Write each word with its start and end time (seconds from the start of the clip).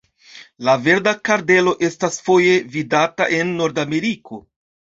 La 0.69 0.73
Verda 0.85 1.13
kardelo 1.29 1.75
estas 1.89 2.19
foje 2.31 2.57
vidata 2.79 3.31
en 3.41 3.55
Nordameriko. 3.63 4.43